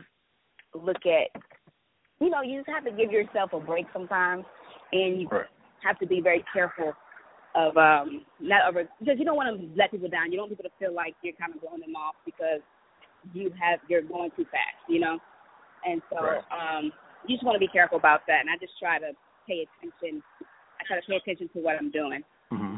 [0.74, 1.42] look at,
[2.20, 4.44] you know, you just have to give yourself a break sometimes,
[4.92, 5.46] and you Right.
[5.82, 6.92] have to be very careful
[7.56, 10.30] of um not over because you don't want to let people down.
[10.30, 12.60] You don't want people to feel like you're kind of blowing them off because
[13.32, 15.18] you have you're going too fast, you know.
[15.84, 16.42] And so Right.
[16.54, 16.92] um
[17.26, 18.40] you just want to be careful about that.
[18.40, 19.12] And I just try to
[19.48, 20.22] pay attention.
[20.90, 22.22] Try to pay attention to what I'm doing.
[22.50, 22.76] hmm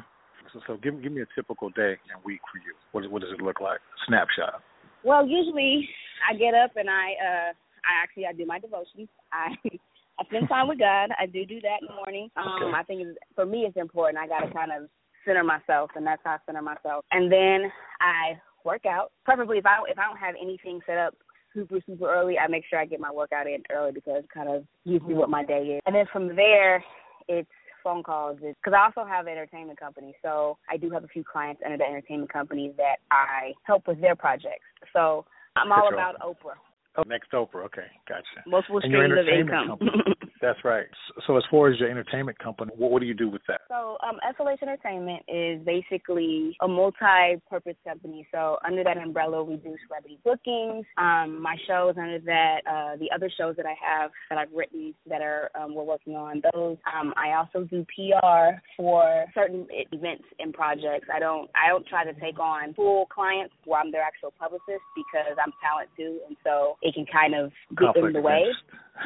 [0.53, 2.75] So, so give give me a typical day and week for you.
[2.93, 3.81] What what does it look like?
[4.07, 4.61] Snapshot.
[5.03, 5.89] Well, usually
[6.29, 7.51] I get up and I uh
[7.89, 9.09] I actually I do my devotions.
[9.33, 9.57] I
[10.21, 11.09] I spend time with God.
[11.19, 12.29] I do do that in the morning.
[12.37, 12.77] Um Okay.
[12.77, 14.19] I think it's, for me it's important.
[14.19, 14.91] I got to kind of
[15.25, 17.07] center myself and that's how I center myself.
[17.13, 19.13] And then I work out.
[19.25, 21.15] Preferably if I if I don't have anything set up
[21.55, 24.51] super super early, I make sure I get my workout in early because it kind
[24.51, 25.83] of gives me what my day is.
[25.87, 26.85] And then from there
[27.29, 27.49] it's
[27.83, 30.15] phone calls is because I also have an entertainment company.
[30.23, 34.01] So I do have a few clients under the entertainment company that I help with
[34.01, 34.65] their projects.
[34.93, 35.25] So
[35.57, 36.11] I'm all Control.
[36.11, 36.59] about Oprah.
[36.97, 37.65] Oh, next Oprah.
[37.67, 38.47] Okay, gotcha.
[38.47, 39.79] Multiple streams of income.
[40.43, 40.87] That's right.
[41.29, 43.61] So as far as your entertainment company, what, what do you do with that?
[43.69, 48.27] So, um, SLH Entertainment is basically a multi-purpose company.
[48.33, 50.85] So, under that umbrella, we do celebrity bookings.
[50.99, 52.59] Um, my show is under that.
[52.69, 56.17] Uh, the other shows that I have that I've written that are um, we're working
[56.17, 56.77] on those.
[56.93, 61.07] Um, I also do PR for certain events and projects.
[61.15, 64.83] I don't I don't try to take on full clients where I'm their actual publicist
[64.97, 68.47] because I'm talent too, and so it can kind of get in the way.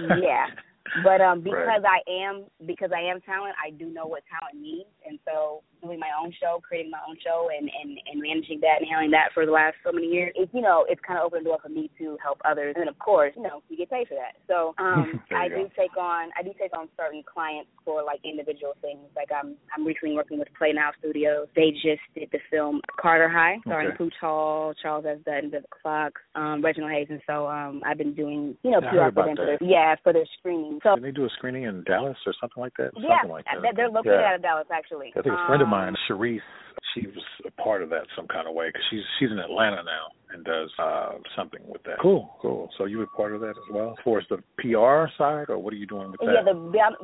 [0.00, 0.46] yeah.
[1.04, 1.44] But um Right.
[1.44, 5.62] because I am because I am talent, I do know what talent needs and so
[5.86, 9.10] doing my own show, creating my own show and, and, and managing that and handling
[9.12, 11.58] that for the last so many years, it you know, it's kinda opened the door
[11.62, 14.34] for me to help others and of course, you know, you get paid for that.
[14.50, 15.70] So um I do go.
[15.78, 19.06] take on I do take on certain clients for like individual things.
[19.14, 21.46] Like I'm I'm recently working with Play Now Studios.
[21.54, 23.96] They just did the film Carter High, starring Okay.
[23.98, 25.18] Pooch Hall, Charles S.
[25.24, 29.12] Dutton, Vivica Fox, um, Reginald Hayes and so um I've been doing, you know, PR
[29.14, 30.80] for them for their yeah, for their screening.
[30.82, 32.90] So Did they do a screening in Dallas or something like that?
[32.96, 33.74] yeah, like that.
[33.76, 34.28] they're- located Yeah.
[34.30, 35.12] out of Dallas actually.
[35.16, 36.40] I think a friend of Um, mine, Sharice,
[36.94, 39.82] she was a part of that some kind of way because she's she's in Atlanta
[39.84, 40.08] now.
[40.32, 41.98] And does uh, something with that.
[42.00, 42.68] Cool, cool.
[42.78, 45.58] So you were part of that as well, as far as the PR side, or
[45.58, 46.26] what are you doing with that?
[46.26, 46.54] Yeah, the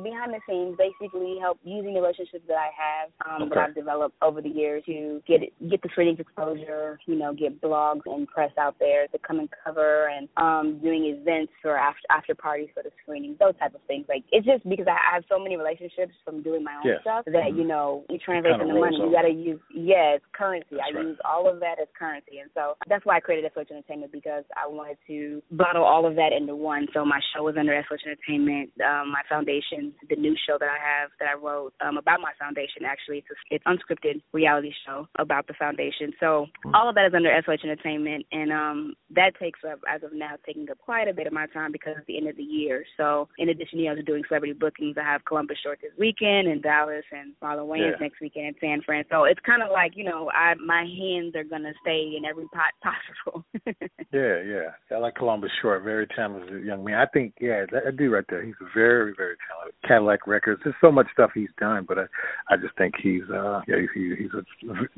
[0.01, 3.55] behind the scenes, basically help using the relationships that I have um, okay.
[3.55, 6.99] that I've developed over the years to get it, get the screenings exposure.
[7.05, 11.05] You know, get blogs and press out there to come and cover, and um, doing
[11.05, 14.05] events for after after parties for the screenings, those type of things.
[14.09, 17.01] Like it's just because I have so many relationships from doing my own Yeah.
[17.01, 17.57] stuff that Mhm.
[17.57, 18.97] you know you translate Kinda into money.
[18.97, 20.75] rolls You got to use yeah, it's currency.
[20.75, 21.05] That's I right.
[21.05, 24.43] use all of that as currency, and so that's why I created SOH Entertainment because
[24.55, 26.87] I wanted to bottle all of that into one.
[26.93, 28.71] So my show is under SOH Entertainment.
[28.83, 32.31] Um, my foundation, the new show that I have that I wrote um, about my
[32.39, 32.85] foundation.
[32.85, 36.13] Actually, it's a, it's unscripted reality show about the foundation.
[36.19, 40.13] So all of that is under SOH Entertainment, and um, that takes up as of
[40.13, 42.43] now taking up quite a bit of my time because it's the end of the
[42.43, 42.83] year.
[42.97, 46.47] So in addition, you know, to doing celebrity bookings, I have Columbus Short this weekend
[46.47, 47.97] and Dallas and Marlon Wayans Yeah.
[48.01, 49.05] next weekend in San Fran.
[49.09, 52.47] So it's kind of like you know, I my hands are gonna stay in every
[52.49, 53.45] pot possible.
[54.13, 54.95] Yeah, yeah.
[54.95, 56.99] I like Columbus Short, very talented young man.
[57.01, 59.73] I think, yeah, that, that dude right there, he's very, very talented.
[59.87, 60.61] Cadillac Records.
[60.63, 62.05] There's so much stuff he's done, but I,
[62.47, 64.45] I just think he's, uh, yeah, he's, he's a,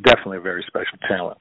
[0.04, 1.38] definitely a very special talent.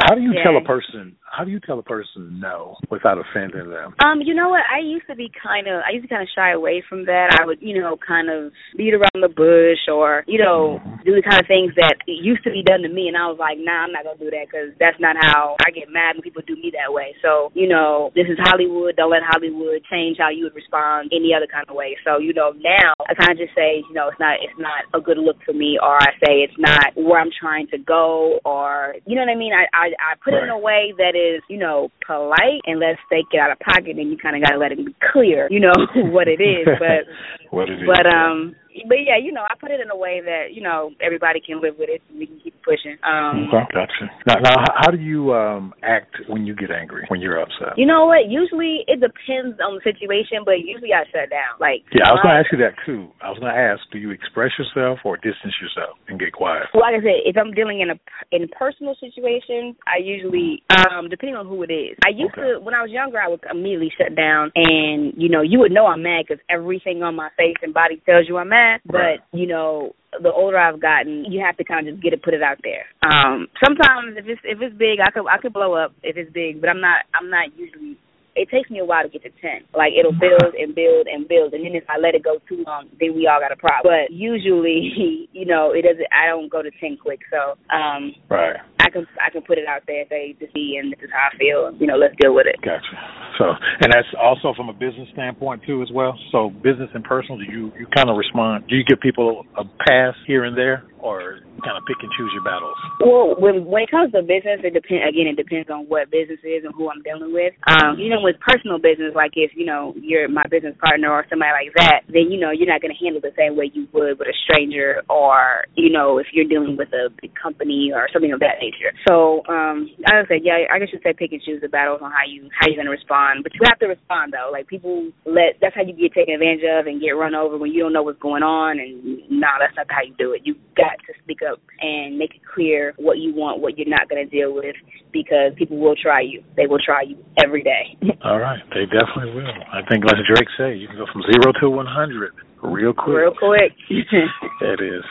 [0.00, 1.14] How do you tell a person?
[1.30, 3.94] How do you tell a person no without offending them?
[4.02, 4.64] Um, you know what?
[4.72, 7.36] I used to be kind of, I used to kind of shy away from that.
[7.38, 11.22] I would, you know, kind of beat around the bush or, you know, do the
[11.22, 13.08] kind of things that used to be done to me.
[13.08, 15.56] And I was like, nah, I'm not going to do that because that's not how
[15.60, 17.14] I get mad when people do me that way.
[17.22, 18.96] So, you know, this is Hollywood.
[18.96, 21.96] Don't let Hollywood change how you would respond any other kind of way.
[22.04, 24.88] So, you know, now I kind of just say, you know, it's not, it's not
[24.94, 28.40] a good look for me or I say it's not where I'm trying to go
[28.44, 29.52] or, you know what I mean?
[29.52, 33.00] I, I, I put it in a way that is, you know, polite and let's
[33.10, 35.48] they it out of pocket and you kind of got to let it be clear,
[35.50, 35.74] you know,
[36.10, 36.66] what it is.
[36.66, 37.06] But,
[37.50, 37.86] what it is.
[37.86, 38.54] but, um,
[38.88, 41.60] but yeah, you know, I put it in a way that, you know, everybody can
[41.60, 42.96] live with it and we can keep pushing.
[43.02, 44.06] Um, Okay, gotcha.
[44.26, 47.78] Now, now, how- do you um act when you get angry, when you're upset?
[47.78, 48.26] You know what?
[48.28, 51.58] Usually it depends on the situation, but usually I shut down.
[51.60, 53.06] Like Yeah, I was going my- to ask you that too.
[53.22, 56.66] I was going to ask, do you express yourself or distance yourself and get quiet?
[56.74, 57.98] Well, like I said, if I'm dealing in a
[58.32, 61.96] in personal situations, I usually, um, depending on who it is.
[62.04, 65.42] I used to when I was younger, I would immediately shut down, and you know,
[65.42, 68.48] you would know I'm mad because everything on my face and body tells you I'm
[68.50, 68.59] mad.
[68.84, 72.22] But you know, the older I've gotten, you have to kind of just get it,
[72.22, 72.84] put it out there.
[73.02, 76.32] Um, sometimes if it's if it's big, I could I could blow up if it's
[76.32, 77.96] big, but I'm not I'm not usually.
[78.36, 79.66] It takes me a while to get to ten.
[79.74, 82.62] Like it'll build and build and build, and then if I let it go too
[82.64, 83.90] long, then we all got a problem.
[83.90, 86.06] But usually, you know, it doesn't.
[86.14, 88.56] I don't go to ten quick, so um, Right.
[88.80, 91.10] I can I can put it out there, say this is me and this is
[91.12, 91.72] how I feel.
[91.78, 92.56] You know, let's deal with it.
[92.62, 92.96] Gotcha.
[93.38, 93.48] So,
[93.80, 96.12] and that's also from a business standpoint too, as well.
[96.32, 98.68] So, business and personal, do you you kind of respond?
[98.68, 102.28] Do you give people a pass here and there, or kind of pick and choose
[102.36, 102.76] your battles?
[103.00, 105.32] Well, when when it comes to business, it depend again.
[105.32, 107.56] It depends on what business is and who I'm dealing with.
[107.64, 111.24] Um, you know, with personal business, like if you know you're my business partner or
[111.32, 113.88] somebody like that, then you know you're not going to handle the same way you
[113.96, 118.08] would with a stranger, or you know if you're dealing with a big company or
[118.12, 118.69] something of that nature.
[119.06, 122.00] So, um, I would say, yeah, I guess you say pick and choose the battles
[122.02, 124.50] on how you how you're to respond, but you have to respond though.
[124.52, 127.72] Like people let that's how you get taken advantage of and get run over when
[127.72, 130.42] you don't know what's going on, and no, that's not how you do it.
[130.44, 134.08] You got to speak up and make it clear what you want, what you're not
[134.08, 134.76] to deal with,
[135.12, 136.42] because people will try you.
[136.56, 137.96] They will try you every day.
[138.24, 139.54] All right, they definitely will.
[139.72, 143.16] I think, like Drake said, you can go from zero to one hundred real quick.
[143.16, 143.72] Real quick.
[144.62, 145.04] It is.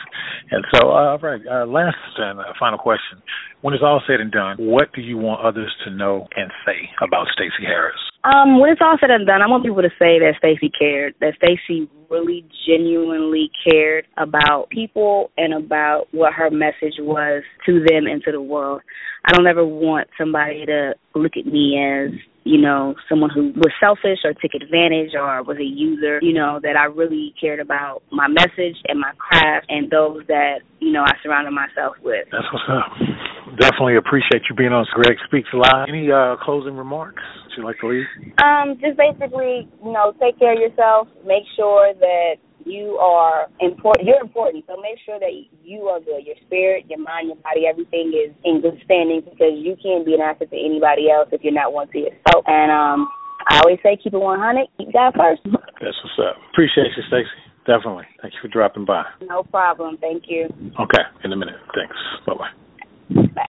[0.50, 3.20] And so, uh, all right, uh, last and uh, final question.
[3.62, 6.88] When it's all said and done, what do you want others to know and say
[7.02, 7.98] about Staci Harris?
[8.22, 11.14] Um, when it's all said and done, I want people to say that Staci cared,
[11.20, 18.06] that Staci really genuinely cared about people and about what her message was to them
[18.06, 18.82] and to the world.
[19.24, 22.10] I don't ever want somebody to look at me as,
[22.44, 26.58] you know, someone who was selfish or took advantage or was a user, you know,
[26.62, 31.02] that I really cared about my message and my craft and those that, you know,
[31.02, 32.26] I surrounded myself with.
[32.32, 32.92] That's what's up.
[33.58, 35.88] Definitely appreciate you being on Greg Speaks Live.
[35.88, 38.06] Any uh, closing remarks that you'd like to leave?
[38.42, 41.08] Um, just basically, you know, take care of yourself.
[41.26, 44.06] Make sure that you are important.
[44.06, 45.30] You're important, so make sure that
[45.62, 46.26] you are good.
[46.26, 50.14] Your spirit, your mind, your body, everything is in good standing because you can't be
[50.14, 52.44] an asset to anybody else if you're not one to yourself.
[52.46, 53.08] And um,
[53.48, 54.66] I always say, keep it 100.
[54.78, 55.42] Keep God first.
[55.44, 56.36] That's what's up.
[56.52, 57.24] Appreciate you, Staci.
[57.66, 58.04] Definitely.
[58.22, 59.04] Thank you for dropping by.
[59.22, 59.96] No problem.
[60.00, 60.48] Thank you.
[60.80, 61.56] Okay, in a minute.
[61.74, 61.96] Thanks.
[62.26, 63.44] Bye bye.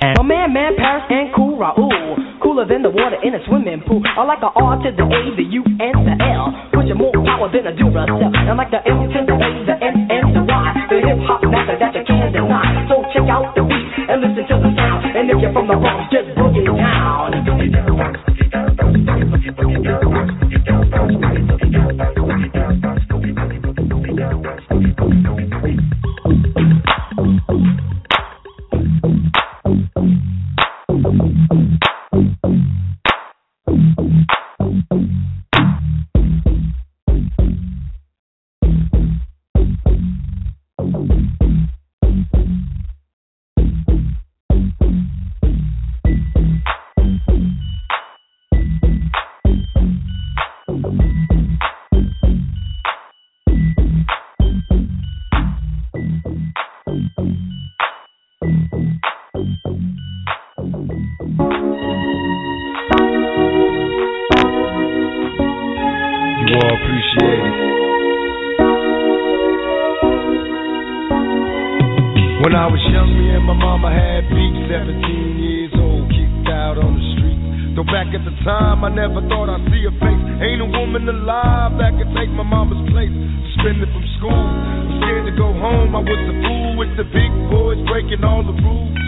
[0.00, 2.16] My man, man, Paris and cool Raul.
[2.42, 4.02] Cooler than the water in a swimming pool.
[4.04, 6.54] I like the R to the A, the U, and the L.
[6.72, 8.30] Pushing more power than a Duracell.
[8.30, 10.66] I like the M to the A, the N, and the Y.
[10.90, 12.86] The hip hop master that you can't deny.
[12.86, 15.02] So check out the beat and listen to the sound.
[15.18, 16.97] And if you're from the Bronx, just boogie down.
[77.78, 80.22] Though back at the time, I never thought I'd see her face.
[80.42, 83.14] Ain't a woman alive that could take my mama's place.
[83.54, 85.94] Suspended from school, I'm scared to go home.
[85.94, 88.98] I was a fool with the big boys breaking all the rules.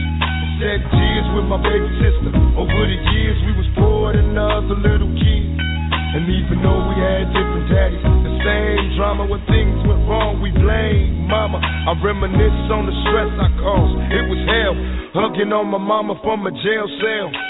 [0.63, 2.31] Shed tears with my baby sister.
[2.55, 5.51] Over the years, we was poor than other little kids.
[6.15, 10.55] And even though we had different daddies, the same drama when things went wrong, we
[10.55, 11.59] blame mama.
[11.59, 13.99] I reminisce on the stress I caused.
[14.15, 14.75] It was hell,
[15.19, 17.50] hugging on my mama from a jail cell.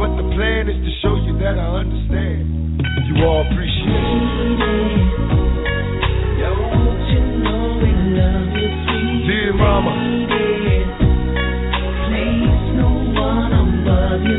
[0.00, 2.80] but the plan is to show you that I understand.
[3.04, 5.20] You all appreciate it.
[9.28, 9.92] Dear mama.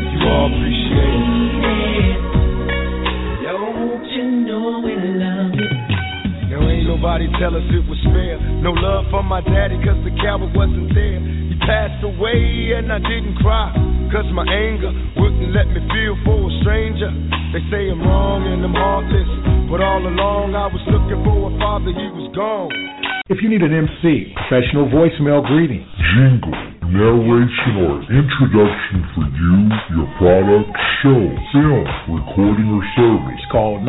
[0.02, 1.30] You all appreciate
[1.62, 2.18] it.
[3.46, 3.54] Yo,
[4.02, 5.70] you know we love you.
[6.50, 8.34] Now ain't nobody tell us it was fair.
[8.66, 11.20] No love for my daddy cause the coward wasn't there.
[11.22, 13.91] He passed away and I didn't cry.
[14.12, 17.08] Cause my anger wouldn't let me feel for a stranger.
[17.56, 19.24] They say I'm wrong and I'm heartless.
[19.72, 22.68] But all along I was looking for a father, he was gone.
[23.32, 26.52] If you need an MC, professional voicemail greeting, jingle,
[26.92, 29.56] narration, or introduction for you,
[29.96, 30.68] your product,
[31.00, 31.22] show,
[31.56, 33.80] film, recording, or service, call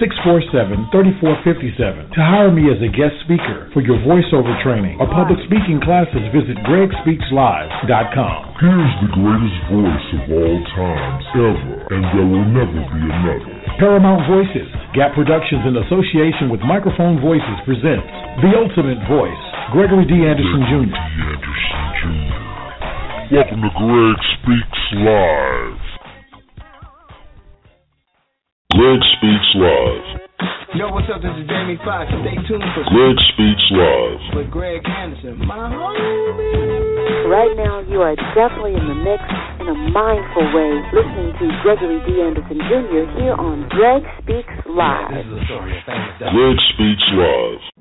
[0.00, 2.12] 936-647-3457.
[2.12, 6.20] To hire me as a guest speaker for your voiceover training or public speaking classes,
[6.32, 8.38] visit gregspeakslive.com.
[8.60, 13.52] Here's the greatest voice of all times, ever, and there will never be another.
[13.80, 18.08] Paramount Voices, Gap Productions in association with Microphone Voices presents
[18.40, 19.42] The Ultimate Voice,
[19.72, 20.24] Gregory D.
[20.24, 20.88] Anderson Jr.
[20.88, 20.96] D.
[20.96, 23.36] Anderson Jr.
[23.36, 25.85] Welcome to Greg Speaks Live.
[28.74, 30.06] Greg Speaks Live.
[30.74, 31.22] Yo, what's up?
[31.22, 32.10] This is Jamie Foxx.
[32.10, 34.20] Stay tuned for Greg Speaks Live.
[34.36, 37.30] with Greg Anderson, my homie.
[37.30, 39.22] Right now, you are definitely in the mix
[39.62, 42.20] in a mindful way, listening to Gregory D.
[42.20, 43.06] Anderson Jr.
[43.16, 45.14] here on Greg Speaks Live.
[45.14, 45.84] This is a story of
[46.34, 47.75] Greg Speaks Live.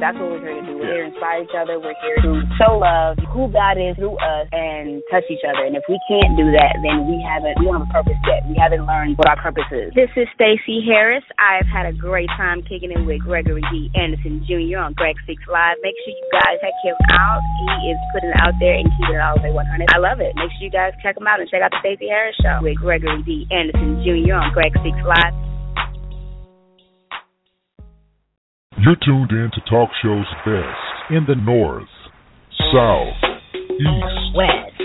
[0.00, 0.80] That's what we're here to do.
[0.80, 1.76] We're here to inspire each other.
[1.76, 5.68] We're here to show love, who God is through us, and touch each other.
[5.68, 8.48] And if we can't do that, then we haven't we don't have a purpose yet.
[8.48, 9.92] We haven't learned what our purpose is.
[9.92, 11.20] This is Staci Harris.
[11.36, 13.92] I've had a great time kicking it with Gregory D.
[13.92, 14.80] Anderson Jr.
[14.80, 15.76] on Greg Speaks Live.
[15.84, 17.44] Make sure you guys check him out.
[17.60, 19.84] He is putting it out there and keeping it all the way 100.
[19.92, 20.32] I love it.
[20.40, 22.80] Make sure you guys check him out and check out the Staci Harris Show with
[22.80, 23.44] Gregory D.
[23.52, 24.40] Anderson Jr.
[24.40, 25.49] on Greg Speaks Live.
[28.82, 31.84] You're tuned in to talk shows best in the North,
[32.72, 33.12] South,
[33.52, 34.80] East, West,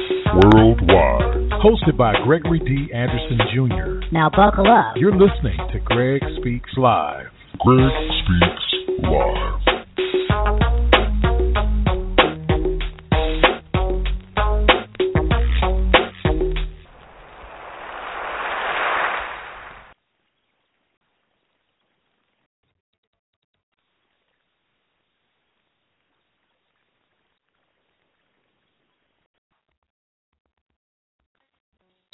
[0.51, 1.49] worldwide.
[1.63, 2.93] Hosted by Gregory D.
[2.93, 4.05] Anderson Jr.
[4.11, 4.95] Now buckle up.
[4.97, 7.27] You're listening to Greg Speaks Live.
[7.59, 9.74] Greg Speaks Live.